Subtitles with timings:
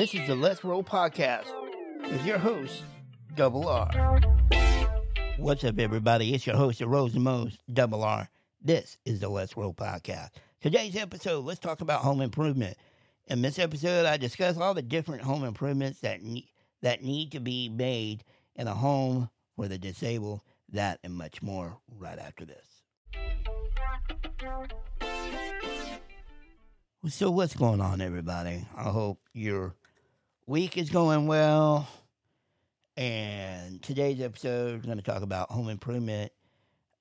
[0.00, 1.44] This is the Let's Roll podcast
[2.10, 2.84] with your host,
[3.36, 4.22] Double R.
[5.36, 6.32] What's up, everybody?
[6.32, 8.30] It's your host, the Rose and Mose, Double R.
[8.62, 10.30] This is the Let's Roll podcast.
[10.62, 12.78] Today's episode, let's talk about home improvement.
[13.26, 16.48] In this episode, I discuss all the different home improvements that need,
[16.80, 18.24] that need to be made
[18.56, 20.40] in a home for the disabled,
[20.70, 22.64] that and much more right after this.
[27.08, 28.66] So, what's going on, everybody?
[28.74, 29.74] I hope your
[30.50, 31.86] week is going well.
[32.96, 36.32] And today's episode is going to talk about home improvement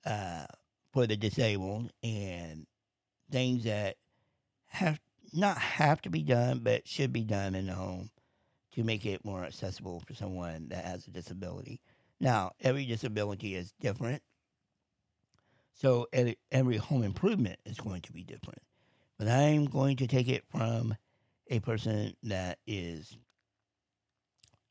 [0.05, 0.45] uh,
[0.93, 2.67] for the disabled and
[3.31, 3.95] things that
[4.67, 4.99] have
[5.33, 8.11] not have to be done, but should be done in the home
[8.73, 11.81] to make it more accessible for someone that has a disability.
[12.19, 14.21] Now, every disability is different,
[15.73, 18.61] so every, every home improvement is going to be different.
[19.17, 20.95] But I'm going to take it from
[21.49, 23.17] a person that is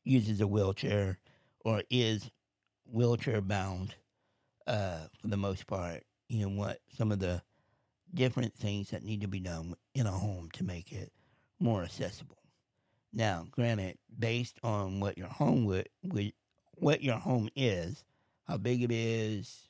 [0.09, 1.19] uses a wheelchair
[1.61, 2.31] or is
[2.85, 3.95] wheelchair bound
[4.67, 6.03] uh, for the most part.
[6.27, 7.41] You know what some of the
[8.13, 11.11] different things that need to be done in a home to make it
[11.59, 12.37] more accessible.
[13.13, 16.33] Now, granted, based on what your home would, would
[16.75, 18.03] what your home is,
[18.47, 19.69] how big it is,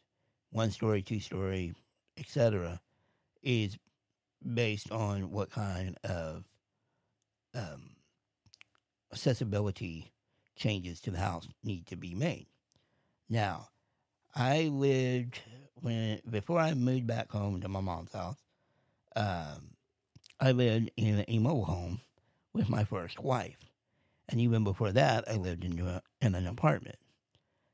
[0.52, 1.74] one story, two story,
[2.18, 2.82] etc.,
[3.42, 3.78] is
[4.54, 6.44] based on what kind of
[7.54, 7.92] um,
[9.12, 10.12] accessibility
[10.60, 12.48] changes to the house need to be made.
[13.30, 13.70] Now,
[14.36, 15.40] I lived
[15.76, 18.38] when before I moved back home to my mom's house.
[19.16, 19.76] Um,
[20.40, 22.02] I lived in a mobile home
[22.54, 23.58] with my first wife,
[24.28, 26.98] and even before that, I lived in a, in an apartment.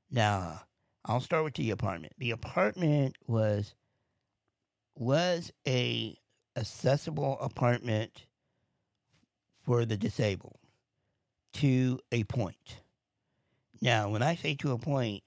[0.09, 0.61] Now,
[1.03, 2.13] I'll start with the apartment.
[2.17, 3.73] The apartment was
[4.95, 6.17] was a
[6.55, 8.25] accessible apartment
[9.61, 10.59] for the disabled
[11.55, 12.81] to a point.
[13.81, 15.23] Now, when I say to a point,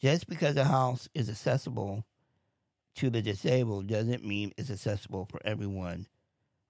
[0.00, 2.04] just because a house is accessible
[2.96, 6.06] to the disabled doesn't mean it's accessible for everyone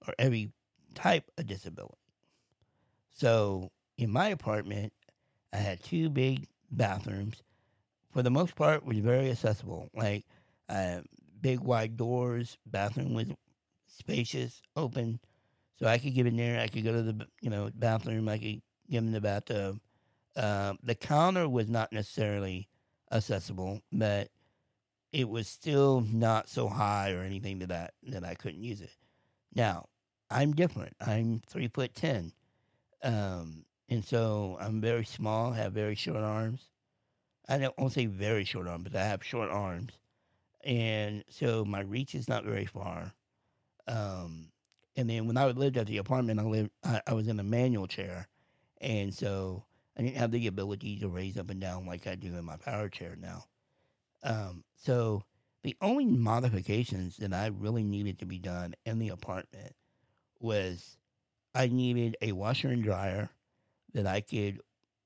[0.07, 0.53] or every
[0.95, 1.95] type of disability.
[3.11, 4.93] So, in my apartment,
[5.53, 7.43] I had two big bathrooms.
[8.13, 9.91] For the most part, was very accessible.
[9.95, 10.25] Like
[10.69, 11.01] uh,
[11.41, 12.57] big wide doors.
[12.67, 13.29] Bathroom was
[13.87, 15.21] spacious, open,
[15.79, 16.61] so I could get in there.
[16.61, 18.29] I could go to the you know bathroom.
[18.29, 19.81] I could get in the.
[20.35, 22.69] Uh, the counter was not necessarily
[23.11, 24.31] accessible, but
[25.13, 28.97] it was still not so high or anything that I, that I couldn't use it.
[29.55, 29.89] Now
[30.31, 30.97] I'm different.
[31.07, 32.33] I'm three foot ten,
[33.03, 35.53] um, and so I'm very small.
[35.53, 36.71] Have very short arms.
[37.49, 39.93] I don't want to say very short arms, but I have short arms,
[40.65, 43.13] and so my reach is not very far.
[43.87, 44.53] Um,
[44.97, 47.45] and then when I lived at the apartment, I lived I, I was in a
[47.45, 48.29] manual chair,
[48.83, 49.65] and so
[49.97, 52.57] I didn't have the ability to raise up and down like I do in my
[52.57, 53.45] power chair now.
[54.23, 55.23] Um, so
[55.63, 59.75] the only modifications that I really needed to be done in the apartment
[60.41, 60.99] was
[61.55, 63.31] I needed a washer and dryer
[63.95, 64.61] that I could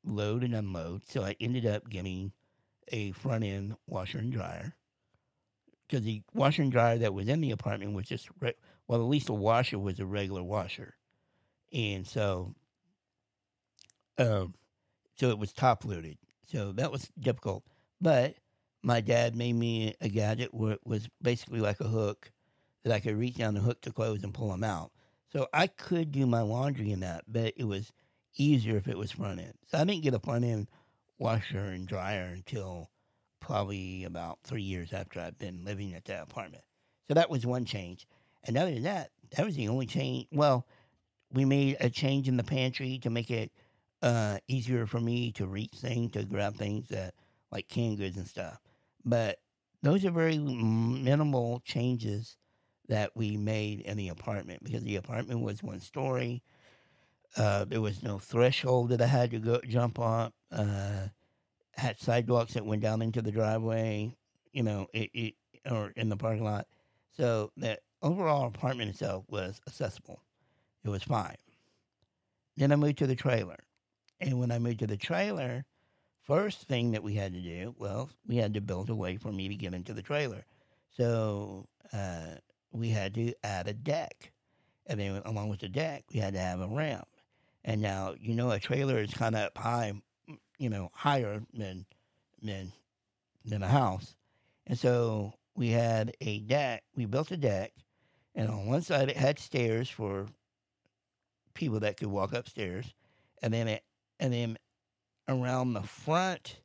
[0.04, 1.02] load and unload.
[1.08, 2.32] So I ended up getting
[2.88, 4.74] a front end washer and dryer
[5.86, 8.54] because the washer and dryer that was in the apartment was just re-
[8.88, 10.94] well, at least the washer was a regular washer,
[11.72, 12.54] and so,
[14.18, 14.54] um,
[15.18, 16.18] so it was top loaded.
[16.50, 17.64] So that was difficult.
[18.00, 18.34] But
[18.82, 22.30] my dad made me a gadget where it was basically like a hook
[22.84, 24.92] that I could reach down the hook to clothes and pull them out.
[25.32, 27.92] So I could do my laundry in that, but it was
[28.36, 29.54] easier if it was front end.
[29.66, 30.68] So I didn't get a front end
[31.18, 32.90] washer and dryer until
[33.40, 36.64] probably about three years after I'd been living at that apartment.
[37.08, 38.06] So that was one change.
[38.44, 40.28] And other than that, that was the only change.
[40.30, 40.66] Well,
[41.32, 43.50] we made a change in the pantry to make it
[44.02, 47.14] uh, easier for me to reach things, to grab things that
[47.50, 48.60] like canned goods and stuff.
[49.04, 49.38] But
[49.82, 52.36] those are very minimal changes
[52.88, 56.42] that we made in the apartment because the apartment was one story.
[57.36, 60.32] Uh, there was no threshold that I had to go jump up.
[60.50, 61.08] Uh,
[61.72, 64.16] had sidewalks that went down into the driveway,
[64.52, 65.34] you know, it, it
[65.70, 66.66] or in the parking lot.
[67.16, 70.22] So the overall apartment itself was accessible.
[70.84, 71.36] It was fine.
[72.56, 73.58] Then I moved to the trailer.
[74.20, 75.64] And when I moved to the trailer,
[76.22, 79.32] first thing that we had to do, well, we had to build a way for
[79.32, 80.44] me to get into the trailer.
[80.96, 82.36] So uh,
[82.72, 84.32] we had to add a deck.
[84.86, 87.08] And then along with the deck, we had to have a ramp.
[87.64, 89.92] And now, you know, a trailer is kind of up high
[90.58, 91.86] you know, higher than
[92.42, 92.72] than
[93.44, 94.16] than a house.
[94.66, 96.84] And so we had a deck.
[96.94, 97.72] We built a deck,
[98.34, 100.26] and on one side it had stairs for
[101.54, 102.94] people that could walk upstairs,
[103.42, 103.82] and then it,
[104.20, 104.58] and then
[105.28, 106.60] around the front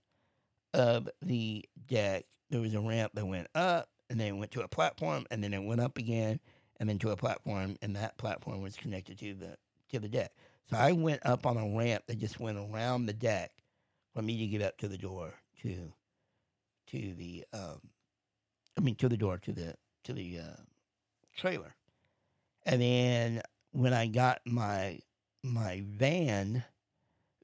[0.73, 4.67] of the deck there was a ramp that went up, and then went to a
[4.67, 6.39] platform, and then it went up again,
[6.79, 9.57] and then to a platform, and that platform was connected to the
[9.89, 10.33] to the deck.
[10.69, 13.51] So I went up on a ramp that just went around the deck
[14.13, 15.93] for me to get up to the door to
[16.87, 17.79] to the um,
[18.77, 20.61] I mean to the door to the to the uh,
[21.35, 21.75] trailer,
[22.65, 24.99] and then when I got my
[25.43, 26.65] my van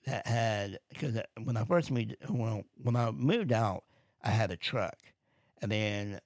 [0.08, 3.84] that had because when I first moved well when I moved out
[4.24, 4.98] I had a truck,
[5.62, 6.20] and then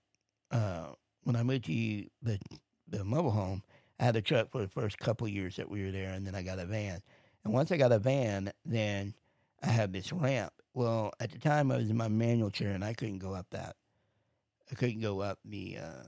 [0.52, 0.88] uh,
[1.24, 2.40] when I moved to the
[2.88, 3.64] the mobile home
[4.00, 6.34] I had a truck for the first couple years that we were there, and then
[6.34, 7.02] I got a van.
[7.44, 9.14] And once I got a van, then
[9.62, 10.54] I had this ramp.
[10.74, 13.48] Well, at the time I was in my manual chair, and I couldn't go up
[13.52, 13.76] that.
[14.72, 16.04] I couldn't go up the uh,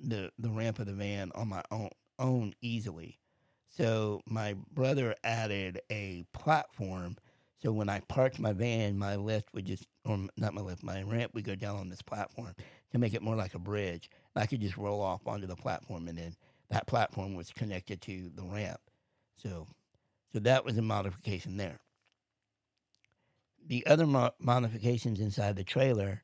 [0.00, 3.18] the the ramp of the van on my own own easily.
[3.76, 7.16] So my brother added a platform.
[7.62, 11.02] So when I parked my van, my lift would just, or not my lift, my
[11.02, 12.54] ramp would go down on this platform
[12.92, 14.08] to make it more like a bridge.
[14.34, 16.36] I could just roll off onto the platform and then
[16.70, 18.80] that platform was connected to the ramp.
[19.36, 19.66] So,
[20.32, 21.80] so that was a modification there.
[23.66, 26.22] The other mo- modifications inside the trailer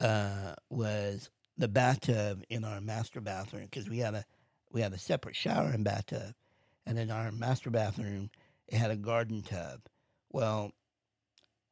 [0.00, 4.24] uh, was the bathtub in our master bathroom because we had a
[4.72, 6.34] we had a separate shower and bathtub,
[6.86, 8.30] and in our master bathroom
[8.68, 9.80] it had a garden tub.
[10.30, 10.72] Well,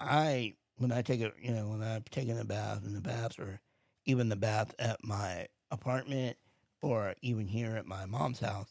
[0.01, 3.39] I when I take a you know when I'm taking a bath in the bath
[3.39, 3.61] or
[4.05, 6.37] even the bath at my apartment
[6.81, 8.71] or even here at my mom's house,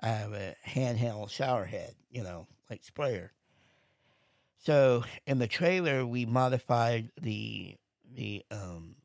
[0.00, 3.32] I have a handheld shower head, you know, like sprayer.
[4.58, 7.76] So in the trailer, we modified the
[8.14, 8.96] the um,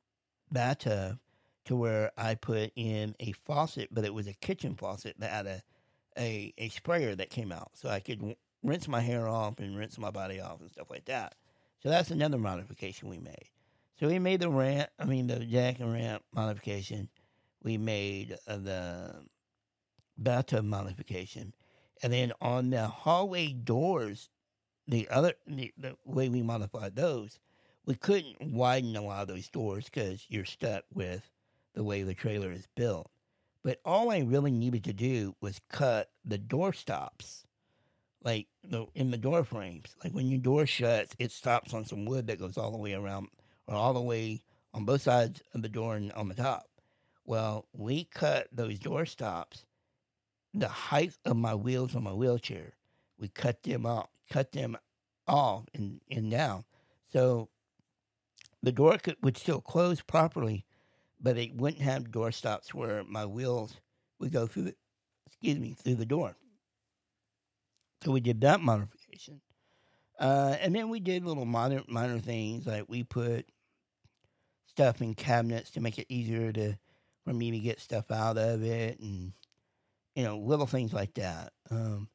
[0.51, 1.19] bathtub
[1.65, 5.47] to where I put in a faucet, but it was a kitchen faucet that had
[5.47, 5.63] a
[6.17, 9.97] a, a sprayer that came out, so I could rinse my hair off and rinse
[9.97, 11.35] my body off and stuff like that.
[11.81, 13.49] So that's another modification we made.
[13.99, 17.09] So we made the ramp, I mean the jack and ramp modification
[17.63, 19.15] we made uh, the
[20.17, 21.53] bathtub modification.
[22.01, 24.29] And then on the hallway doors,
[24.87, 27.39] the other the, the way we modified those,
[27.85, 31.29] we couldn't widen a lot of those doors because you're stuck with
[31.73, 33.09] the way the trailer is built.
[33.63, 37.45] But all I really needed to do was cut the door stops,
[38.21, 39.95] like the in the door frames.
[40.03, 42.93] Like when your door shuts, it stops on some wood that goes all the way
[42.93, 43.29] around
[43.67, 44.41] or all the way
[44.73, 46.67] on both sides of the door and on the top.
[47.25, 49.65] Well, we cut those door stops,
[50.53, 52.73] the height of my wheels on my wheelchair.
[53.17, 54.77] We cut them off, cut them
[55.25, 56.65] off and, and down.
[57.13, 57.47] So
[58.61, 60.65] the door could, would still close properly,
[61.23, 63.77] but it wouldn't have door stops where my wheels
[64.19, 64.77] would go through, it,
[65.25, 66.35] excuse me, through the door.
[68.03, 69.41] So we did that modification.
[70.19, 73.45] Uh, and then we did little minor, minor things like we put
[74.67, 76.75] stuff in cabinets to make it easier to
[77.23, 79.31] for me to get stuff out of it and
[80.15, 82.09] you know little things like that um,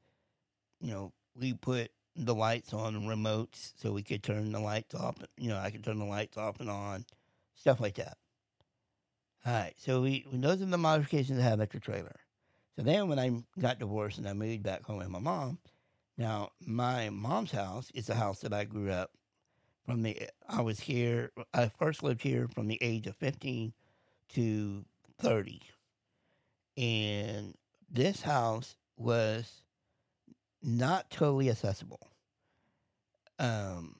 [0.80, 5.16] you know we put the lights on remotes so we could turn the lights off
[5.36, 7.04] you know i could turn the lights off and on
[7.54, 8.18] stuff like that
[9.46, 12.16] all right so we those are the modifications i had at the trailer
[12.76, 13.30] so then when i
[13.60, 15.58] got divorced and i moved back home with my mom
[16.16, 19.10] now my mom's house is the house that i grew up
[19.86, 20.16] from the
[20.48, 23.72] i was here i first lived here from the age of 15
[24.30, 24.84] to
[25.18, 25.60] 30.
[26.76, 27.54] And
[27.90, 29.64] this house was
[30.62, 32.00] not totally accessible.
[33.38, 33.96] Um,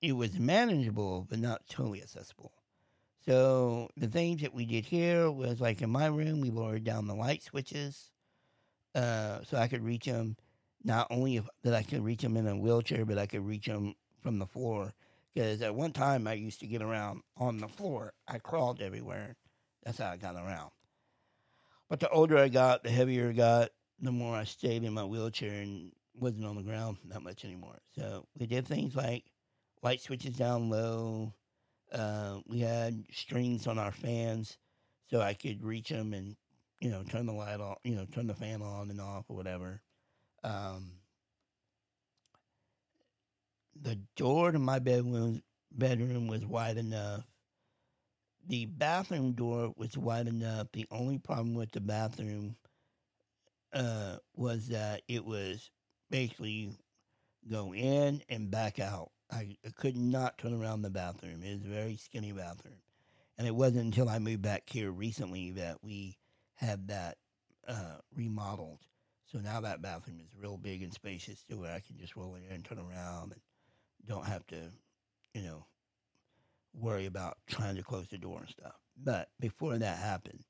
[0.00, 2.52] it was manageable, but not totally accessible.
[3.26, 7.06] So the things that we did here was like in my room, we lowered down
[7.06, 8.10] the light switches
[8.94, 10.36] uh, so I could reach them.
[10.84, 13.96] Not only that I could reach them in a wheelchair, but I could reach them
[14.20, 14.94] from the floor.
[15.34, 18.12] Because at one time I used to get around on the floor.
[18.28, 19.34] I crawled everywhere.
[19.84, 20.70] That's how I got around.
[21.88, 25.04] But the older I got, the heavier I got, the more I stayed in my
[25.04, 27.78] wheelchair and wasn't on the ground that much anymore.
[27.96, 29.24] So we did things like
[29.82, 31.32] light switches down low.
[31.92, 34.58] Uh, we had strings on our fans
[35.08, 36.36] so I could reach them and,
[36.80, 39.36] you know, turn the light on, you know, turn the fan on and off or
[39.36, 39.82] whatever.
[40.42, 40.92] Um,
[43.80, 47.24] the door to my bedroom bedroom was wide enough
[48.48, 50.68] the bathroom door was wide enough.
[50.72, 52.56] The only problem with the bathroom
[53.72, 55.70] uh, was that it was
[56.10, 56.70] basically
[57.50, 59.10] go in and back out.
[59.30, 61.42] I, could not turn around the bathroom.
[61.42, 62.78] It was a very skinny bathroom.
[63.38, 66.16] And it wasn't until I moved back here recently that we
[66.54, 67.18] had that
[67.68, 68.80] uh, remodeled.
[69.26, 72.36] So now that bathroom is real big and spacious to where I can just roll
[72.36, 73.40] in and turn around and
[74.06, 74.72] don't have to,
[75.34, 75.66] you know,
[76.72, 78.76] worry about trying to close the door and stuff.
[78.96, 80.44] But before that happened,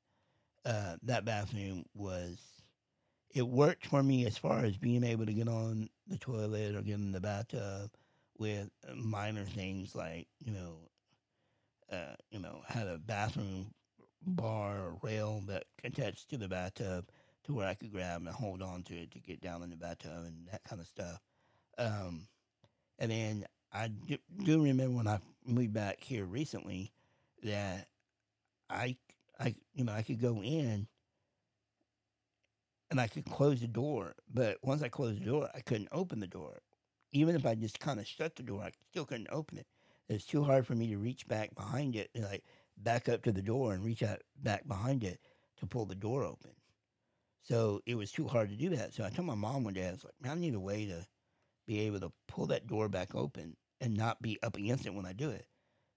[0.65, 2.39] uh, that bathroom was
[3.33, 6.81] it worked for me as far as being able to get on the toilet or
[6.81, 7.89] get in the bathtub
[8.39, 10.77] with minor things like you know,
[11.91, 13.73] uh, you know, had a bathroom
[14.25, 17.09] bar or rail that attached to the bathtub
[17.45, 19.75] to where I could grab and hold on to it to get down in the
[19.75, 21.21] bathtub and that kind of stuff.
[21.77, 22.27] Um,
[22.99, 26.91] and then I do, do remember when I moved back here recently
[27.43, 27.87] that
[28.69, 28.97] I,
[29.39, 30.87] I, you know, I could go in
[32.89, 36.19] and I could close the door, but once I closed the door, I couldn't open
[36.19, 36.59] the door.
[37.17, 39.67] Even if I just kind of shut the door, I still couldn't open it.
[40.07, 42.43] It's too hard for me to reach back behind it, like
[42.77, 45.19] back up to the door and reach out back behind it
[45.57, 46.51] to pull the door open.
[47.41, 48.93] So it was too hard to do that.
[48.93, 50.85] So I told my mom one day, I was like, man, I need a way
[50.85, 51.07] to
[51.65, 55.05] be able to pull that door back open and not be up against it when
[55.05, 55.47] I do it.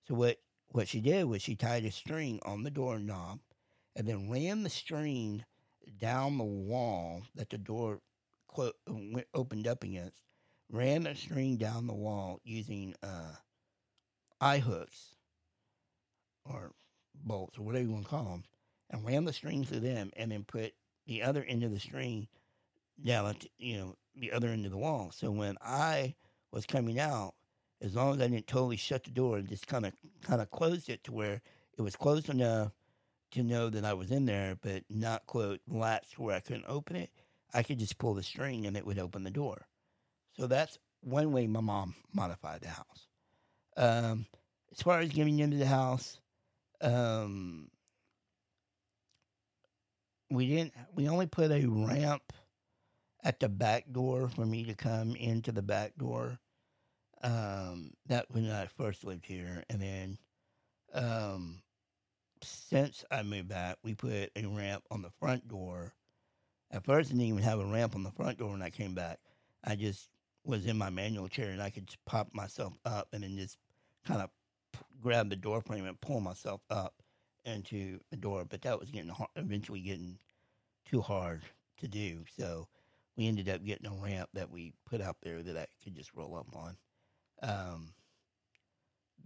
[0.08, 3.40] So what what she did was she tied a string on the doorknob
[3.96, 5.44] and then ran the string
[5.98, 8.00] down the wall that the door
[9.34, 10.22] opened up against.
[10.72, 13.34] Ran the string down the wall using uh,
[14.40, 15.16] eye hooks
[16.44, 16.72] or
[17.14, 18.44] bolts or whatever you want to call them,
[18.88, 20.74] and ran the string through them, and then put
[21.06, 22.28] the other end of the string
[23.04, 25.10] down you know the other end of the wall.
[25.12, 26.14] So when I
[26.52, 27.34] was coming out,
[27.80, 30.50] as long as I didn't totally shut the door and just kind of kind of
[30.50, 31.40] closed it to where
[31.76, 32.72] it was closed enough
[33.32, 36.96] to know that I was in there, but not quote latched where I couldn't open
[36.96, 37.10] it,
[37.54, 39.66] I could just pull the string and it would open the door.
[40.40, 43.06] So that's one way my mom modified the house.
[43.76, 44.24] Um,
[44.72, 46.18] as far as getting into the house,
[46.80, 47.68] um,
[50.30, 50.72] we didn't.
[50.94, 52.32] We only put a ramp
[53.22, 56.38] at the back door for me to come into the back door.
[57.22, 60.18] Um, that when I first lived here, and then
[60.94, 61.60] um,
[62.42, 65.92] since I moved back, we put a ramp on the front door.
[66.70, 68.94] At first, I didn't even have a ramp on the front door when I came
[68.94, 69.18] back.
[69.62, 70.08] I just
[70.44, 73.58] was in my manual chair and I could just pop myself up and then just
[74.06, 74.30] kind of
[75.00, 76.94] grab the door frame and pull myself up
[77.44, 78.44] into the door.
[78.48, 80.18] But that was getting hard, eventually getting
[80.86, 81.42] too hard
[81.78, 82.24] to do.
[82.36, 82.68] So
[83.16, 86.14] we ended up getting a ramp that we put out there that I could just
[86.14, 86.76] roll up on.
[87.42, 87.92] Um,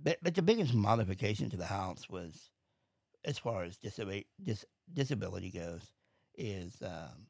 [0.03, 2.51] but, but the biggest modification to the house was
[3.25, 5.93] as far as disability, dis, disability goes,
[6.37, 7.27] is um,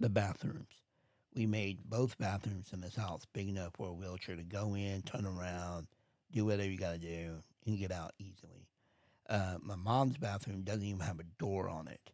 [0.00, 0.83] the bathrooms.
[1.34, 5.02] We made both bathrooms in this house big enough for a wheelchair to go in,
[5.02, 5.88] turn around,
[6.32, 7.36] do whatever you got to do,
[7.66, 8.68] and get out easily.
[9.28, 12.10] Uh, my mom's bathroom doesn't even have a door on it.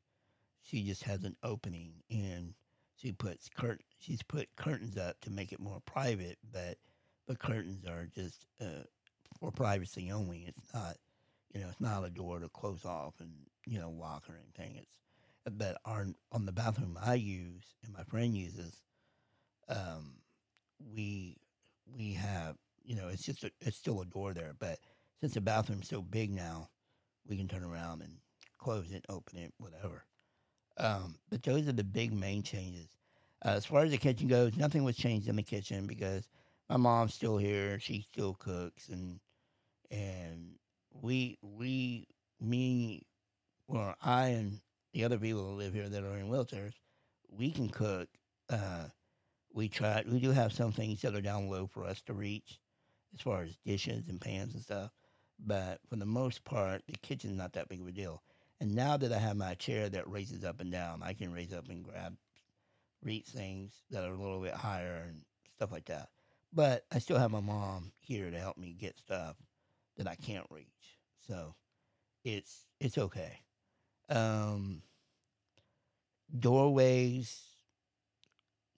[0.63, 2.55] She just has an opening, and
[2.97, 6.79] she puts curt- she's put curtains up to make it more private, but
[7.27, 8.85] the curtains are just uh,
[9.39, 10.45] for privacy only.
[10.47, 10.97] It's not
[11.55, 13.33] you know, it's not a door to close off and
[13.67, 14.77] you know lock or anything.
[14.77, 18.83] It's but our on the bathroom I use and my friend uses,
[19.71, 20.15] um,
[20.95, 21.37] we
[21.97, 24.79] we have you know it's just a, it's still a door there, but
[25.21, 26.69] since the bathroom's so big now,
[27.29, 28.17] we can turn around and
[28.59, 30.05] close it, open it, whatever.
[30.79, 32.89] Um, but those are the big main changes.
[33.45, 36.29] Uh, as far as the kitchen goes, nothing was changed in the kitchen because
[36.69, 37.79] my mom's still here.
[37.79, 39.21] She still cooks and
[39.91, 40.55] and
[40.93, 42.07] we we
[42.41, 43.03] me
[43.67, 44.61] well I and
[44.93, 46.73] the other people who live here that are in wheelchairs,
[47.29, 48.09] we can cook.
[48.49, 48.87] Uh,
[49.53, 50.03] we try.
[50.07, 52.59] We do have some things that are down low for us to reach,
[53.15, 54.91] as far as dishes and pans and stuff.
[55.39, 58.23] But for the most part, the kitchen's not that big of a deal.
[58.61, 61.53] And now that I have my chair that raises up and down, I can raise
[61.53, 62.17] up and grab,
[63.03, 65.23] reach things that are a little bit higher and
[65.57, 66.09] stuff like that.
[66.53, 69.37] But I still have my mom here to help me get stuff
[69.97, 70.67] that I can't reach.
[71.27, 71.55] So
[72.25, 73.41] it's it's okay.
[74.09, 74.83] Um,
[76.39, 77.50] doorways.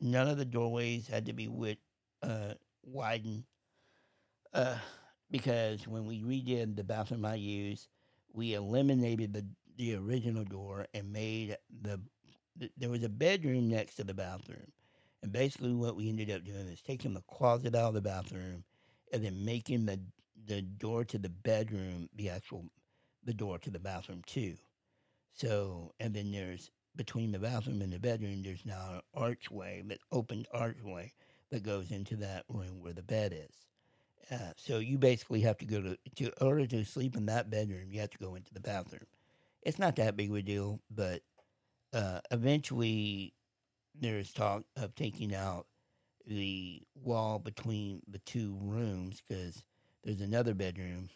[0.03, 1.79] None of the doorways had to be wit,
[2.23, 3.45] uh, widened
[4.53, 4.77] uh,
[5.31, 7.89] because when we redid the bathroom I used,
[8.33, 9.47] we eliminated the
[9.79, 12.01] the original door and made the,
[12.57, 14.73] the there was a bedroom next to the bathroom.
[15.23, 18.65] And basically, what we ended up doing is taking the closet out of the bathroom
[19.13, 20.01] and then making the
[20.47, 22.67] the door to the bedroom the actual
[23.25, 24.57] the door to the bathroom too.
[25.35, 29.99] So and then there's between the bathroom and the bedroom there's now an archway, that
[30.11, 31.13] opened archway
[31.51, 33.67] that goes into that room where the bed is.
[34.31, 37.51] Uh, so you basically have to go to, to in order to sleep in that
[37.51, 39.07] bedroom, you have to go into the bathroom.
[39.63, 41.23] It's not that big of a deal, but
[41.93, 43.35] uh, eventually
[43.99, 45.67] there's talk of taking out
[46.27, 49.65] the wall between the two rooms because
[50.05, 51.09] there's another bedroom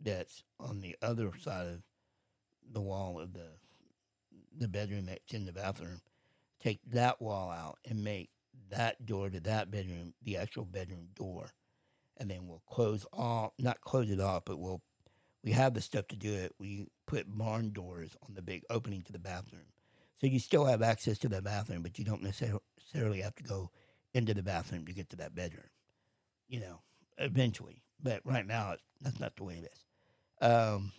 [0.00, 1.82] that's on the other side of
[2.72, 3.48] the wall of the
[4.58, 6.00] the bedroom that's in the bathroom.
[6.60, 8.30] Take that wall out and make
[8.70, 11.50] that door to that bedroom the actual bedroom door,
[12.16, 14.82] and then we'll close off not close it off, but we'll
[15.44, 16.54] we have the stuff to do it.
[16.58, 19.72] We put barn doors on the big opening to the bathroom.
[20.20, 23.70] So you still have access to the bathroom, but you don't necessarily have to go
[24.14, 25.70] into the bathroom to get to that bedroom.
[26.48, 26.80] You know,
[27.18, 27.82] eventually.
[28.02, 29.84] But right now, that's not the way it is.
[30.40, 30.92] Um,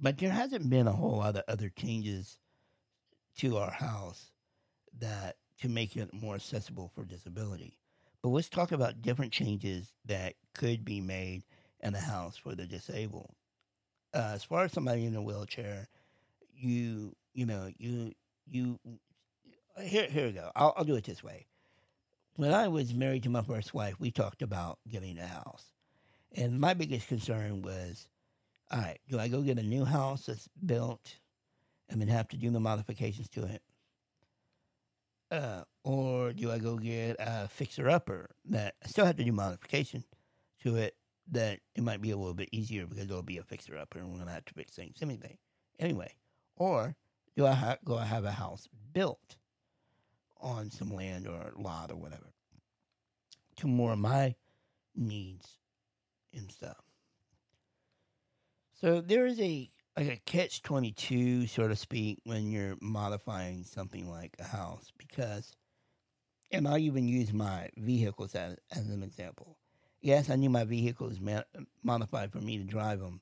[0.00, 2.38] but there hasn't been a whole lot of other changes
[3.38, 4.30] to our house
[4.98, 7.78] that to make it more accessible for disability.
[8.22, 11.44] But let's talk about different changes that could be made
[11.80, 13.34] in the house for the disabled.
[14.14, 15.88] Uh, as far as somebody in a wheelchair,
[16.54, 18.12] you you know you
[18.46, 18.78] you
[19.80, 20.50] here here we go.
[20.56, 21.46] I'll, I'll do it this way.
[22.36, 25.72] When I was married to my first wife, we talked about getting a house,
[26.34, 28.08] and my biggest concern was,
[28.70, 31.16] all right, do I go get a new house that's built,
[31.88, 33.62] and then have to do the modifications to it,
[35.30, 39.32] uh, or do I go get a fixer upper that I still have to do
[39.32, 40.04] modification
[40.62, 40.96] to it,
[41.30, 44.12] that it might be a little bit easier because it'll be a fixer upper and
[44.12, 45.38] we're gonna have to fix things anyway.
[45.78, 46.14] Anyway,
[46.56, 46.96] or
[47.36, 49.36] do I ha- go have a house built
[50.40, 52.32] on some land or lot or whatever
[53.56, 54.34] to more of my
[54.94, 55.58] needs
[56.32, 56.85] and stuff?
[58.80, 63.64] So there is a like a catch twenty two, so to speak, when you're modifying
[63.64, 65.52] something like a house because,
[66.50, 69.56] and I'll even use my vehicles as, as an example
[70.06, 71.42] yes, I knew my vehicle was ma-
[71.82, 73.20] modified for me to drive them,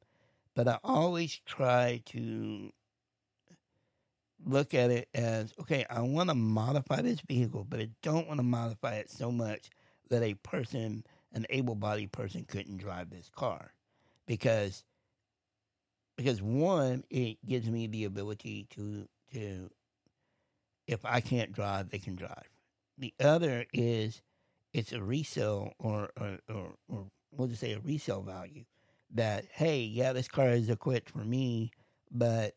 [0.54, 2.70] but I always try to
[4.44, 8.38] look at it as okay, I want to modify this vehicle, but I don't want
[8.38, 9.70] to modify it so much
[10.10, 13.72] that a person, an able bodied person, couldn't drive this car.
[14.26, 14.84] Because
[16.16, 19.70] because one, it gives me the ability to to
[20.86, 22.48] if I can't drive, they can drive.
[22.98, 24.22] The other is
[24.72, 28.64] it's a resale or or, or, or we'll just say a resale value
[29.14, 31.70] that hey yeah this car is equipped for me
[32.10, 32.54] but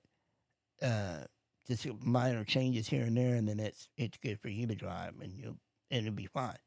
[0.82, 1.20] uh
[1.68, 5.14] just minor changes here and there and then it's it's good for you to drive
[5.22, 5.58] and you
[5.92, 6.58] and it'll be fine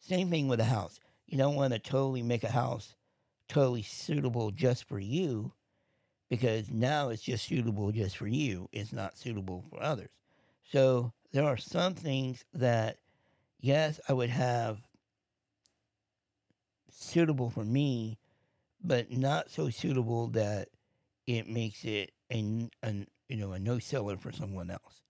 [0.00, 2.94] same thing with a house you don't want to totally make a house
[3.48, 5.52] totally suitable just for you
[6.28, 10.10] because now it's just suitable just for you it's not suitable for others
[10.70, 12.98] so there are some things that
[13.60, 14.80] yes, I would have
[16.90, 18.18] suitable for me,
[18.82, 20.68] but not so suitable that
[21.26, 25.02] it makes it a, a you know a no seller for someone else.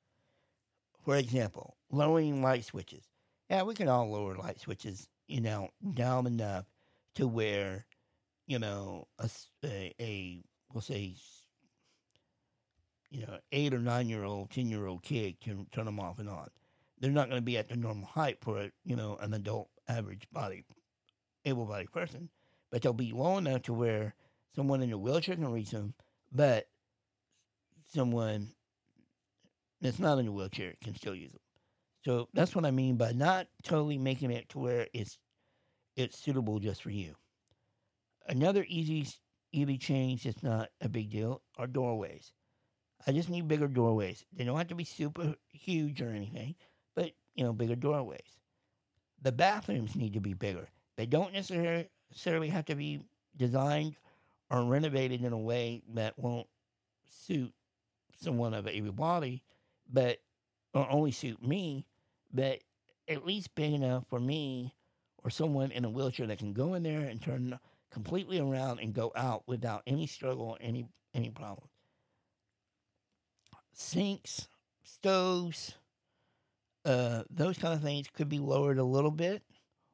[1.04, 3.04] For example, lowering light switches.
[3.48, 6.66] Yeah, we can all lower light switches, you know, down enough
[7.14, 7.86] to where,
[8.46, 9.30] you know, a,
[9.64, 11.14] a, a we'll say,
[13.10, 16.18] you know, eight or nine year old, ten year old kid can turn them off
[16.18, 16.48] and on
[17.00, 19.68] they're not going to be at the normal height for a, you know an adult
[19.88, 20.64] average body
[21.44, 22.28] able-bodied person,
[22.70, 24.14] but they'll be low enough to where
[24.54, 25.94] someone in a wheelchair can reach them,
[26.30, 26.68] but
[27.94, 28.48] someone
[29.80, 31.40] that's not in a wheelchair can still use them.
[32.04, 35.18] So that's what I mean by not totally making it to where it's
[35.96, 37.14] it's suitable just for you.
[38.26, 39.06] Another easy
[39.52, 42.32] easy change It's not a big deal are doorways.
[43.06, 44.24] I just need bigger doorways.
[44.32, 46.54] They don't have to be super huge or anything
[46.98, 48.40] but you know, bigger doorways.
[49.22, 50.68] The bathrooms need to be bigger.
[50.96, 52.98] They don't necessarily have to be
[53.36, 53.94] designed
[54.50, 56.48] or renovated in a way that won't
[57.08, 57.52] suit
[58.20, 59.44] someone of able body,
[59.88, 60.18] but
[60.74, 61.86] or only suit me,
[62.34, 62.58] but
[63.06, 64.74] at least big enough for me
[65.22, 67.56] or someone in a wheelchair that can go in there and turn
[67.90, 71.68] completely around and go out without any struggle or any any problem.
[73.72, 74.48] Sinks,
[74.82, 75.74] stoves,
[76.84, 79.42] uh, those kind of things could be lowered a little bit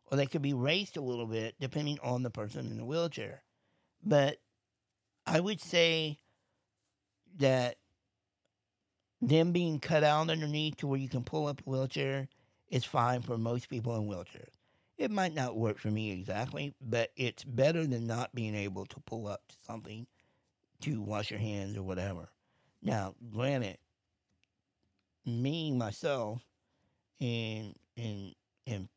[0.07, 3.43] or they could be raised a little bit depending on the person in the wheelchair.
[4.03, 4.39] But
[5.27, 6.19] I would say
[7.39, 7.77] that
[9.21, 12.29] them being cut out underneath to where you can pull up a wheelchair
[12.69, 14.55] is fine for most people in wheelchairs.
[14.97, 19.01] It might not work for me exactly, but it's better than not being able to
[19.01, 20.07] pull up to something
[20.83, 22.29] to wash your hands or whatever.
[22.83, 23.79] Now, granted,
[25.27, 26.43] me myself,
[27.21, 28.35] and and
[28.67, 28.89] and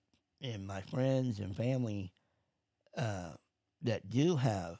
[0.42, 2.14] and my friends and family
[2.98, 3.32] uh,
[3.82, 4.78] that do have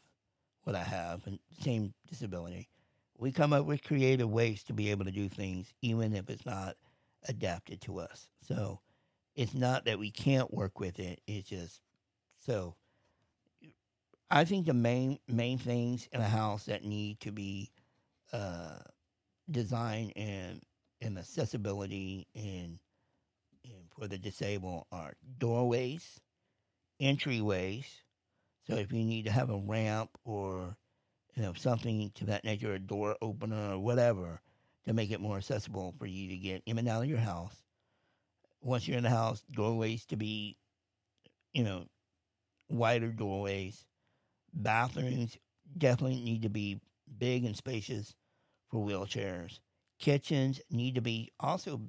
[0.64, 2.68] what I have and same disability,
[3.18, 6.46] we come up with creative ways to be able to do things, even if it's
[6.46, 6.76] not
[7.28, 8.30] adapted to us.
[8.42, 8.80] So
[9.38, 11.22] it's not that we can't work with it.
[11.28, 11.82] It's just
[12.46, 12.76] so.
[14.30, 17.72] I think the main main things in a house that need to be
[18.34, 18.80] uh,
[19.50, 20.62] designed and
[21.00, 22.80] and accessibility and
[23.64, 26.20] and for the disabled are doorways,
[27.00, 27.86] entryways.
[28.66, 30.76] So if you need to have a ramp or
[31.36, 34.42] you know something to that nature, a door opener or whatever,
[34.88, 37.67] to make it more accessible for you to get in and out of your house.
[38.68, 40.58] Once you're in the house, doorways to be,
[41.54, 41.86] you know,
[42.68, 43.86] wider doorways.
[44.54, 45.38] Bathrooms
[45.78, 46.82] definitely need to be
[47.18, 48.14] big and spacious
[48.70, 49.60] for wheelchairs.
[50.00, 51.80] Kitchens need to be also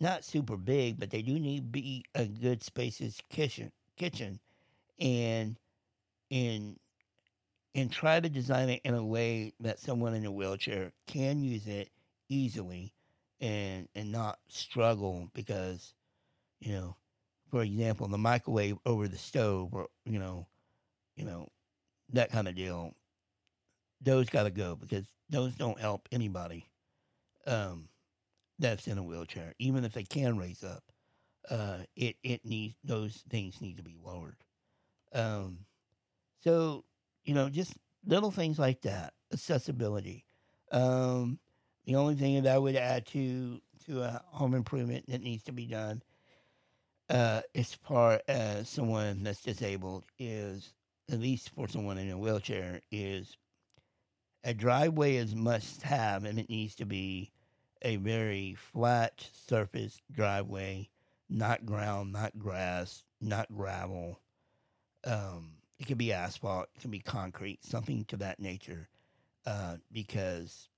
[0.00, 4.38] not super big, but they do need to be a good spacious kitchen kitchen
[5.00, 5.56] and
[6.30, 6.78] and
[7.74, 11.66] and try to design it in a way that someone in a wheelchair can use
[11.66, 11.90] it
[12.28, 12.92] easily
[13.40, 15.92] and and not struggle because
[16.64, 16.96] you know
[17.50, 20.46] for example the microwave over the stove or you know
[21.16, 21.48] you know
[22.12, 22.92] that kind of deal
[24.00, 26.68] those got to go because those don't help anybody
[27.46, 27.88] um,
[28.58, 29.54] that's in a wheelchair.
[29.58, 30.84] Even if they can raise up
[31.50, 34.36] uh, it it needs those things need to be lowered.
[35.12, 35.60] Um,
[36.40, 36.84] so
[37.24, 37.74] you know just
[38.06, 40.24] little things like that accessibility.
[40.72, 41.38] Um,
[41.84, 45.52] the only thing that I would add to to a home improvement that needs to
[45.52, 46.02] be done,
[47.10, 50.72] uh, as far as someone that's disabled, is
[51.10, 53.36] at least for someone in a wheelchair, is
[54.42, 57.30] a driveway is must have, and it needs to be
[57.82, 60.88] a very flat surface driveway,
[61.28, 64.20] not ground, not grass, not gravel.
[65.04, 68.88] Um, it could be asphalt, it can be concrete, something to that nature,
[69.46, 70.70] uh, because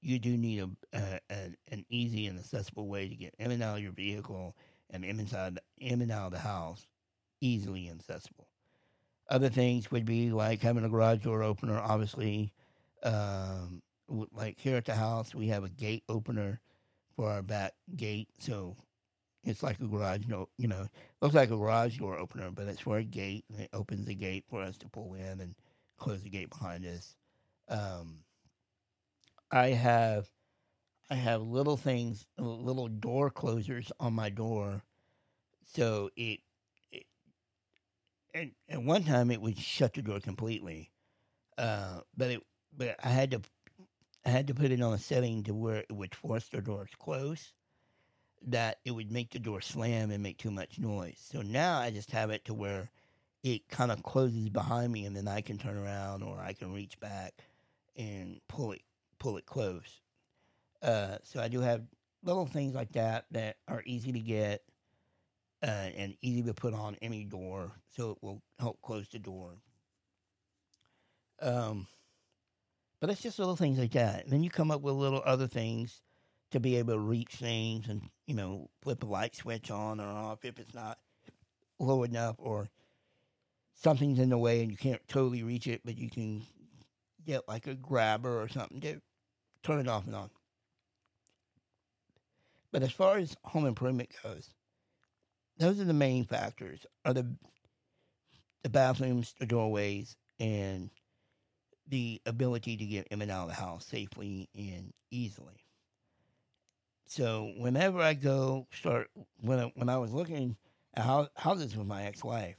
[0.00, 3.62] you do need a, a, a, an easy and accessible way to get in and
[3.62, 4.56] out of your vehicle
[4.90, 6.86] and inside in and out of the house
[7.40, 8.48] easily accessible.
[9.28, 11.78] Other things would be like having a garage door opener.
[11.78, 12.52] Obviously,
[13.02, 13.82] um,
[14.32, 16.60] like here at the house, we have a gate opener
[17.16, 18.76] for our back gate, so
[19.42, 20.48] it's like a garage door.
[20.58, 20.86] You know,
[21.20, 24.14] looks like a garage door opener, but it's for a gate, and it opens the
[24.14, 25.54] gate for us to pull in and
[25.98, 27.16] close the gate behind us.
[27.68, 28.18] Um,
[29.50, 30.28] I have
[31.08, 34.82] I have little things, little door closers on my door,
[35.64, 36.40] so it,
[36.90, 37.04] it
[38.34, 40.90] and at one time it would shut the door completely,
[41.58, 42.42] uh, but it
[42.76, 43.42] but I had to
[44.24, 46.90] I had to put it on a setting to where it would force the doors
[46.98, 47.52] close,
[48.44, 51.18] that it would make the door slam and make too much noise.
[51.20, 52.90] So now I just have it to where
[53.44, 56.74] it kind of closes behind me, and then I can turn around or I can
[56.74, 57.34] reach back
[57.96, 58.82] and pull it
[59.20, 60.00] pull it close.
[60.86, 61.82] Uh, so I do have
[62.22, 64.62] little things like that that are easy to get
[65.62, 69.56] uh, and easy to put on any door, so it will help close the door.
[71.42, 71.88] Um,
[73.00, 74.24] but it's just little things like that.
[74.24, 76.02] And then you come up with little other things
[76.52, 80.06] to be able to reach things and, you know, flip a light switch on or
[80.06, 80.98] off if it's not
[81.80, 82.68] low enough or
[83.74, 86.42] something's in the way and you can't totally reach it, but you can
[87.26, 89.00] get like a grabber or something to
[89.64, 90.30] turn it off and on.
[92.76, 94.50] But as far as home improvement goes,
[95.56, 97.26] those are the main factors are the
[98.62, 100.90] the bathrooms, the doorways, and
[101.88, 105.64] the ability to get in and out of the house safely and easily.
[107.06, 109.08] So whenever I go start
[109.40, 110.58] when I, when I was looking
[110.92, 112.58] at houses with my ex-wife,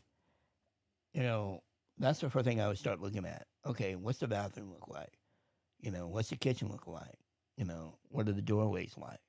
[1.13, 1.61] you know,
[1.99, 3.45] that's the first thing I would start looking at.
[3.67, 5.13] Okay, what's the bathroom look like?
[5.79, 7.19] You know, what's the kitchen look like?
[7.55, 9.19] You know, what are the doorways like?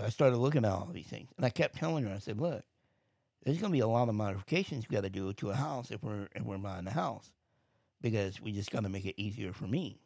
[0.00, 2.40] So I started looking at all these things, and I kept telling her, I said,
[2.40, 2.64] look,
[3.44, 5.90] there's going to be a lot of modifications we got to do to a house
[5.90, 7.30] if we're if we're buying a house,
[8.00, 10.00] because we just got to make it easier for me,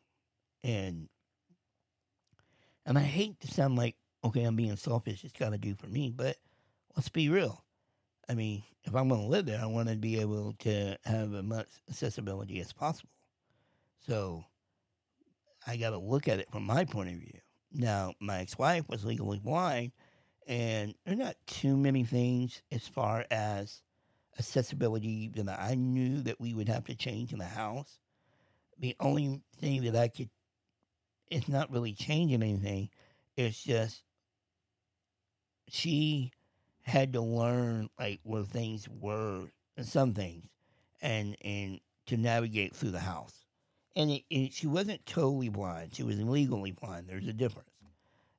[0.64, 1.08] and
[2.84, 5.22] and I hate to sound like okay, I'm being selfish.
[5.22, 6.38] It's got to do for me, but
[6.96, 7.62] let's be real.
[8.28, 11.32] I mean, if I'm going to live there, I want to be able to have
[11.34, 13.10] as much accessibility as possible.
[14.08, 14.44] So
[15.64, 17.38] I got to look at it from my point of view.
[17.74, 19.90] Now, my ex wife was legally blind,
[20.46, 23.82] and there are not too many things as far as
[24.38, 27.98] accessibility that I knew that we would have to change in the house.
[28.78, 30.30] The only thing that I could,
[31.28, 32.90] it's not really changing anything,
[33.36, 34.04] it's just
[35.68, 36.30] she
[36.82, 40.46] had to learn like where things were, and some things,
[41.02, 43.43] and and to navigate through the house
[43.96, 45.94] and it, it, she wasn't totally blind.
[45.94, 47.08] She was legally blind.
[47.08, 47.70] There's a difference,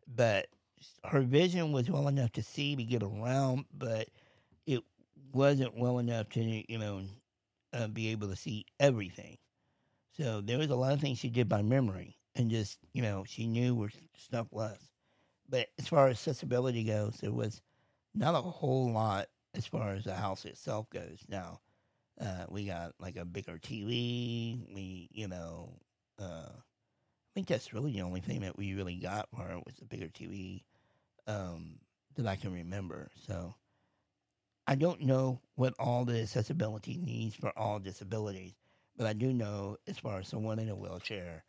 [0.08, 0.48] but
[1.06, 4.08] her vision was well enough to see to get around, but
[4.66, 4.84] it
[5.34, 7.02] wasn't well enough to you know
[7.74, 9.38] uh, be able to see everything.
[10.18, 13.24] So there was a lot of things she did by memory, and just you know
[13.28, 14.78] she knew where stuff was.
[15.48, 17.62] But as far as accessibility goes, there was
[18.14, 21.24] not a whole lot as far as the house itself goes.
[21.30, 21.60] Now
[22.20, 24.74] uh, we got like a bigger TV.
[24.74, 25.74] We you know.
[26.20, 29.76] Uh, I think that's really the only thing that we really got for it was
[29.82, 30.64] a bigger TV
[31.28, 31.80] um,
[32.16, 33.10] that I can remember.
[33.28, 33.56] So
[34.68, 38.54] I don't know what all the accessibility needs for all disabilities,
[38.98, 41.44] but I do know as far as someone in a wheelchair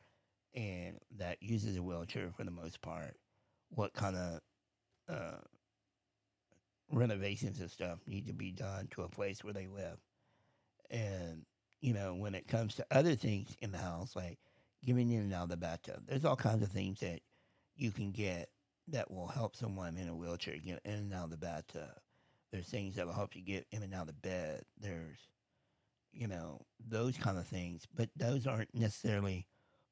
[0.55, 3.17] and that uses a wheelchair for the most part,
[3.71, 4.41] what kind of
[5.09, 5.39] uh,
[6.91, 9.99] renovations and stuff need to be done to a place where they live.
[10.91, 11.45] And,
[11.81, 14.39] you know, when it comes to other things in the house, like
[14.85, 16.03] getting in and out of the bathtub.
[16.07, 17.21] There's all kinds of things that
[17.75, 18.51] you can get
[18.89, 21.91] that will help someone in a wheelchair get in and out of the bathtub.
[22.53, 24.63] There's things that will help you get in and out of the bed.
[24.81, 25.19] There's,
[26.13, 27.83] you know, those kind of things.
[27.95, 29.47] But those aren't necessarily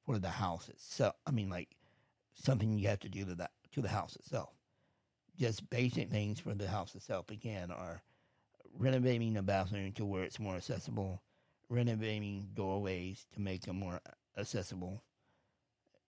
[0.07, 1.17] for the house itself.
[1.27, 1.77] I mean, like
[2.35, 4.51] something you have to do to that to the house itself.
[5.37, 7.31] Just basic things for the house itself.
[7.31, 8.03] Again, are
[8.79, 11.23] renovating the bathroom to where it's more accessible,
[11.69, 14.01] renovating doorways to make them more
[14.39, 15.03] accessible,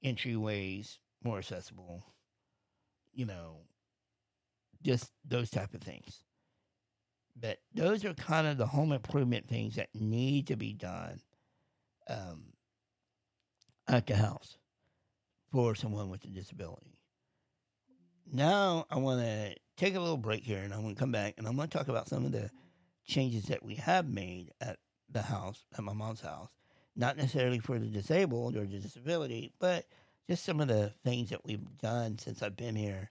[0.05, 2.05] entryways more accessible,
[3.13, 3.59] you know,
[4.83, 6.23] just those type of things.
[7.39, 11.21] But those are kind of the home improvement things that need to be done
[12.09, 12.53] um,
[13.89, 14.57] at the house
[15.53, 16.96] for someone with a disability.
[18.33, 21.35] Now I want to take a little break here and I'm going to come back
[21.39, 22.51] and I'm going to talk about some of the
[23.07, 24.79] changes that we have made at
[25.11, 26.51] the house, at my mom's house,
[26.97, 29.87] not necessarily for the disabled or the disability, but
[30.29, 33.11] just some of the things that we've done since I've been here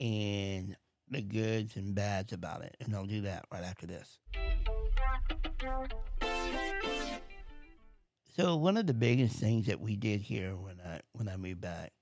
[0.00, 0.76] and
[1.10, 2.74] the goods and bads about it.
[2.80, 4.18] And I'll do that right after this.
[8.36, 11.60] So one of the biggest things that we did here when I when I moved
[11.60, 11.92] back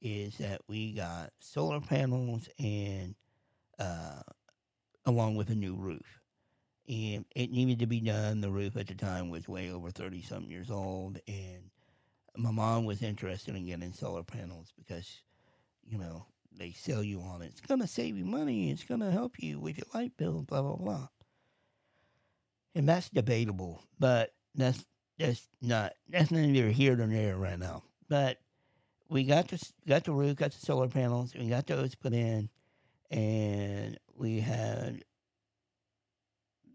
[0.00, 3.14] is that we got solar panels and
[3.78, 4.22] uh,
[5.06, 6.18] along with a new roof
[6.88, 8.40] and it needed to be done.
[8.40, 11.70] The roof at the time was way over 30 something years old, and
[12.36, 15.20] my mom was interested in getting solar panels because,
[15.84, 17.50] you know, they sell you on it.
[17.52, 20.42] It's going to save you money, it's going to help you with your light bill,
[20.42, 21.08] blah, blah, blah.
[22.74, 24.84] And that's debatable, but that's
[25.18, 27.82] that's not that's neither here nor there right now.
[28.08, 28.38] But
[29.08, 32.48] we got the got the roof, got the solar panels, we got those put in,
[33.10, 35.04] and we had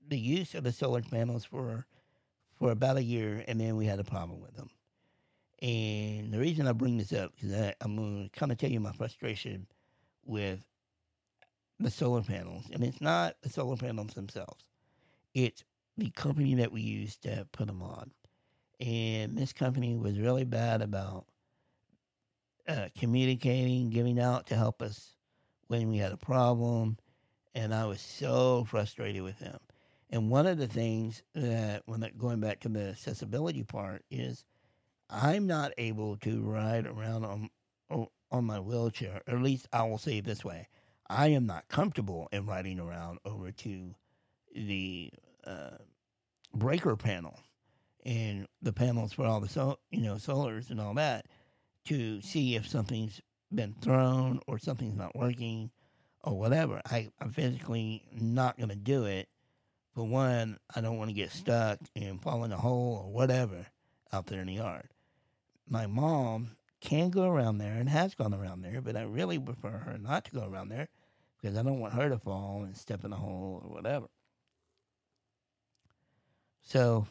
[0.08, 1.86] the use of the solar panels for
[2.58, 4.70] for about a year, and then we had a problem with them.
[5.62, 8.80] And the reason I bring this up is I'm going to kind of tell you
[8.80, 9.68] my frustration
[10.26, 10.66] with
[11.80, 14.68] the solar panels, and it's not the solar panels themselves;
[15.34, 15.64] it's
[15.98, 18.12] the company that we used to put them on.
[18.80, 21.26] And this company was really bad about
[22.68, 25.16] uh, communicating, giving out to help us
[25.68, 26.98] when we had a problem,
[27.56, 29.60] and I was so frustrated with them.
[30.10, 34.46] And one of the things that, when going back to the accessibility part, is
[35.10, 37.50] I'm not able to ride around on
[38.32, 39.22] on my wheelchair.
[39.28, 40.68] Or at least I will say it this way:
[41.10, 43.96] I am not comfortable in riding around over to
[44.56, 45.12] the
[45.46, 45.78] uh,
[46.54, 47.40] breaker panel
[48.06, 51.26] and the panels for all the so you know solars and all that
[51.86, 53.22] to see if something's
[53.54, 55.72] been thrown or something's not working
[56.24, 56.82] or whatever.
[56.86, 59.28] I, I'm physically not going to do it
[59.94, 63.68] for one, I don't want to get stuck and fall in a hole or whatever
[64.12, 64.90] out there in the yard.
[65.70, 69.70] My mom can go around there and has gone around there, but I really prefer
[69.70, 70.90] her not to go around there
[71.40, 74.08] because I don't want her to fall and step in a hole or whatever.
[76.64, 77.08] So,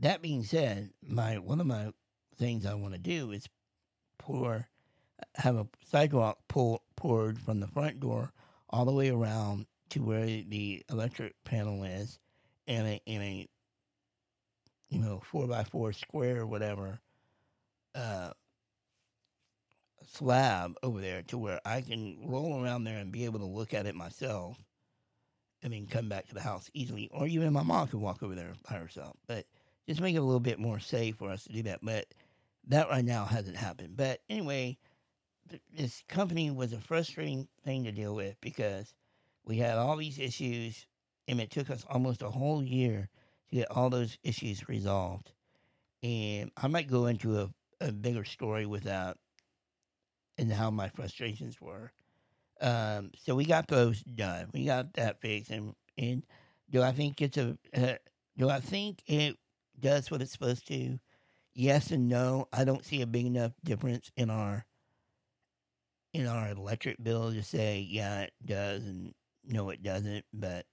[0.00, 1.92] that being said, my one of my
[2.36, 3.48] things I want to do is
[4.22, 4.68] pour,
[5.34, 8.32] have a sidewalk pull, poured from the front door
[8.70, 12.18] all the way around to where the electric panel is
[12.66, 13.48] in a in a
[14.88, 17.00] you know four by four square or whatever
[17.94, 18.30] uh,
[20.06, 23.74] slab over there to where I can roll around there and be able to look
[23.74, 24.56] at it myself
[25.62, 27.08] and then come back to the house easily.
[27.12, 29.16] Or even my mom could walk over there by herself.
[29.26, 29.46] But
[29.86, 31.80] just make it a little bit more safe for us to do that.
[31.82, 32.06] But
[32.68, 33.96] that right now hasn't happened.
[33.96, 34.78] But anyway,
[35.48, 38.94] th- this company was a frustrating thing to deal with because
[39.44, 40.86] we had all these issues,
[41.26, 43.08] and it took us almost a whole year
[43.50, 45.32] to get all those issues resolved.
[46.02, 49.16] And I might go into a, a bigger story with that
[50.38, 51.92] and how my frustrations were.
[52.60, 54.48] Um, so we got those done.
[54.52, 56.24] We got that fixed, and and
[56.70, 57.94] do I think it's a uh,
[58.36, 59.36] do I think it
[59.78, 60.98] does what it's supposed to?
[61.54, 62.48] Yes and no.
[62.52, 64.64] I don't see a big enough difference in our
[66.12, 70.24] in our electric bill to say yeah it does and no it doesn't.
[70.32, 70.66] But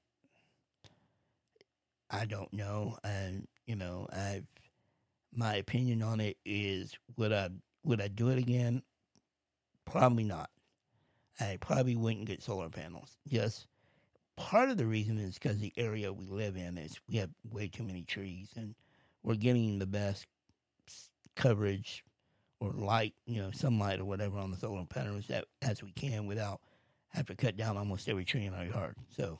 [2.09, 4.45] I don't know, and you know I've
[5.33, 7.49] my opinion on it is would I
[7.83, 8.83] would I do it again?
[9.85, 10.49] Probably not.
[11.39, 13.17] I probably wouldn't get solar panels.
[13.27, 13.67] Just
[14.35, 17.67] part of the reason is because the area we live in is we have way
[17.67, 18.75] too many trees, and
[19.23, 20.25] we're getting the best
[21.39, 22.03] coverage
[22.59, 26.27] or light, you know, sunlight or whatever on the solar panels that as we can
[26.27, 26.59] without
[27.09, 28.95] have to cut down almost every tree in our yard.
[29.15, 29.39] So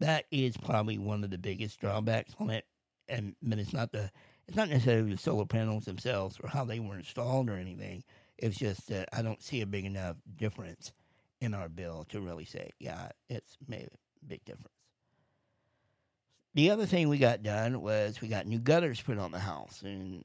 [0.00, 2.66] that is probably one of the biggest drawbacks on it.
[3.08, 4.10] And but it's not the
[4.46, 8.04] it's not necessarily the solar panels themselves or how they were installed or anything.
[8.36, 10.92] It's just that I don't see a big enough difference
[11.40, 13.88] in our bill to really say, yeah, it's made
[14.22, 14.68] a big difference.
[16.54, 19.82] The other thing we got done was we got new gutters put on the house,
[19.82, 20.24] and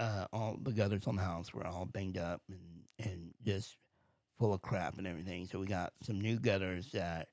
[0.00, 3.76] uh, all the gutters on the house were all banged up and, and just
[4.38, 5.46] full of crap and everything.
[5.46, 7.28] So we got some new gutters that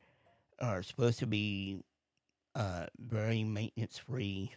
[0.59, 1.79] are supposed to be
[2.55, 4.53] uh, very maintenance free.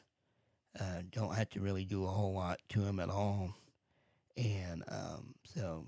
[0.79, 3.55] Uh, don't have to really do a whole lot to them at all.
[4.37, 5.87] And um, so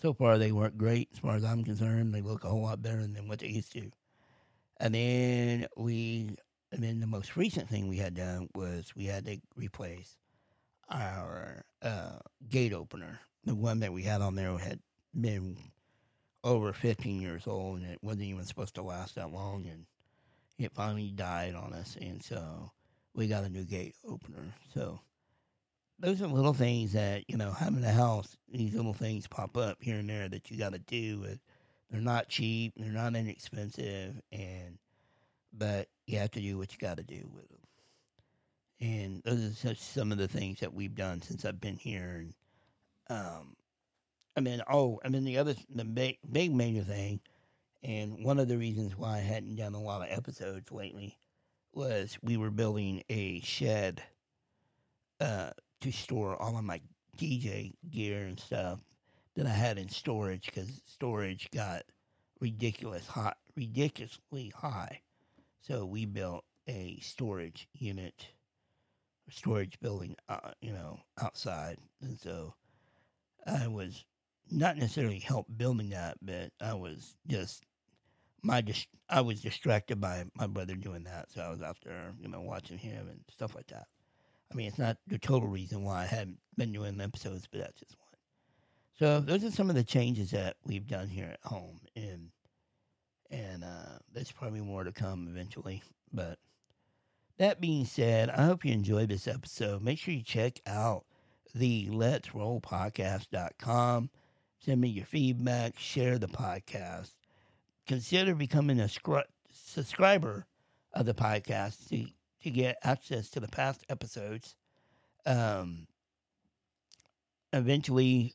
[0.00, 2.14] so far they weren't great as far as I'm concerned.
[2.14, 3.90] They look a whole lot better than what they used to.
[4.80, 6.36] And then we,
[6.70, 10.16] and then the most recent thing we had done was we had to replace
[10.90, 13.20] our uh, gate opener.
[13.44, 14.80] The one that we had on there had
[15.18, 15.56] been
[16.44, 19.86] over 15 years old, and it wasn't even supposed to last that long, and
[20.58, 22.70] it finally died on us, and so
[23.14, 24.54] we got a new gate opener.
[24.74, 25.00] So
[25.98, 29.78] those are little things that you know having a house these little things pop up
[29.80, 31.40] here and there that you got to do With.
[31.90, 34.78] they're not cheap they're not inexpensive and
[35.52, 37.58] but you have to do what you got to do with them
[38.80, 42.34] and those are some of the things that we've done since i've been here and
[43.10, 43.56] um
[44.36, 47.20] i mean oh i mean the other the big big major thing
[47.82, 51.18] and one of the reasons why i hadn't done a lot of episodes lately
[51.72, 54.02] was we were building a shed
[55.20, 56.80] uh to store all of my
[57.18, 58.80] DJ gear and stuff
[59.34, 61.82] that I had in storage because storage got
[62.40, 65.02] ridiculous hot, ridiculously high.
[65.60, 68.28] So we built a storage unit,
[69.30, 72.54] storage building, uh, you know, outside, and so
[73.46, 74.04] I was
[74.50, 77.64] not necessarily help building that, but I was just
[78.42, 82.12] my dis- I was distracted by my brother doing that, so I was out there,
[82.20, 83.86] you know, watching him and stuff like that.
[84.50, 87.80] I mean, it's not the total reason why I haven't been doing episodes, but that's
[87.80, 88.08] just one.
[88.98, 92.30] So those are some of the changes that we've done here at home, and
[93.30, 95.82] and uh, there's probably more to come eventually.
[96.12, 96.38] But
[97.38, 99.82] that being said, I hope you enjoyed this episode.
[99.82, 101.04] Make sure you check out
[101.54, 104.10] the Let's Roll Podcast.com.
[104.58, 107.14] Send me your feedback, share the podcast.
[107.86, 110.46] Consider becoming a scru- subscriber
[110.92, 112.06] of the podcast to
[112.42, 114.54] to get access to the past episodes.
[115.26, 115.86] Um,
[117.52, 118.34] eventually,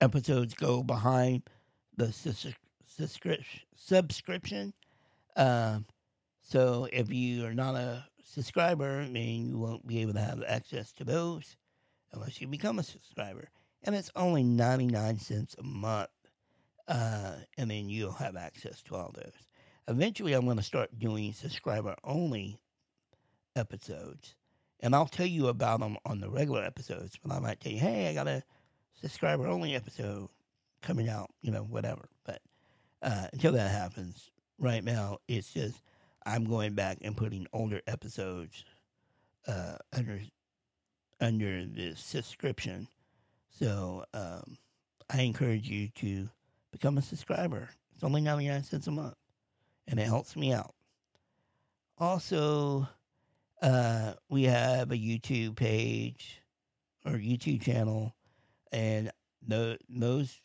[0.00, 1.44] episodes go behind
[1.96, 2.12] the
[3.76, 4.72] subscription.
[5.36, 5.86] Um,
[6.42, 10.92] so if you are not a subscriber, then you won't be able to have access
[10.92, 11.56] to those
[12.12, 13.48] unless you become a subscriber.
[13.82, 16.08] And it's only 99 cents a month.
[16.86, 19.32] Uh, and then you'll have access to all those.
[19.88, 22.60] Eventually, I'm going to start doing subscriber only
[23.56, 24.34] episodes.
[24.80, 27.78] And I'll tell you about them on the regular episodes, but I might tell you,
[27.78, 28.42] hey, I got a
[29.00, 30.28] subscriber only episode
[30.82, 32.08] coming out, you know, whatever.
[32.24, 32.42] But
[33.02, 35.80] uh, until that happens, right now, it's just
[36.26, 38.64] I'm going back and putting older episodes
[39.46, 40.20] uh, under
[41.20, 42.88] under the subscription.
[43.50, 44.58] So um,
[45.10, 46.28] I encourage you to
[46.72, 47.70] become a subscriber.
[47.94, 49.14] It's only 99 cents a month,
[49.86, 50.74] and it helps me out.
[51.98, 52.88] Also,
[53.62, 56.42] uh, we have a YouTube page
[57.06, 58.14] or YouTube channel,
[58.72, 59.10] and
[59.46, 60.40] those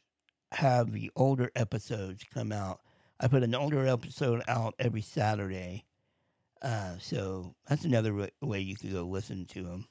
[0.51, 2.81] have the older episodes come out.
[3.19, 5.83] I put an older episode out every Saturday.
[6.61, 9.87] Uh, so that's another way you could go listen to them.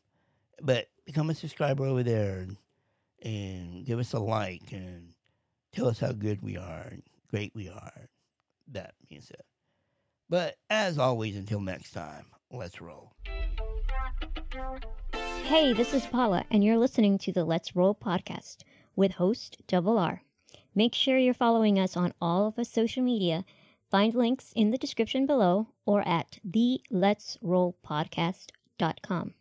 [0.63, 2.57] But become a subscriber over there and,
[3.23, 5.13] and give us a like and
[5.73, 8.09] tell us how good we are and great we are.
[8.73, 9.43] That being said.
[10.31, 13.13] But as always, until next time, let's roll.
[15.45, 18.59] Hey, this is Paula, and you're listening to the Let's Roll podcast
[18.95, 20.23] with host Double R.
[20.75, 23.45] Make sure you're following us on all of our social media.
[23.91, 29.35] Find links in the description below or at the Let's Roll Podcast.com.